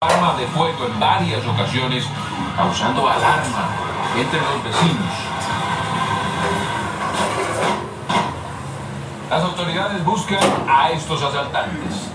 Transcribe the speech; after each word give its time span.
arma 0.00 0.34
de 0.34 0.46
fuego 0.46 0.86
en 0.86 1.00
varias 1.00 1.44
ocasiones, 1.44 2.04
causando 2.56 3.08
alarma 3.08 3.68
entre 4.16 4.40
los 4.40 4.62
vecinos. 4.62 5.12
Las 9.28 9.42
autoridades 9.42 10.04
buscan 10.04 10.38
a 10.68 10.90
estos 10.90 11.20
asaltantes. 11.20 12.12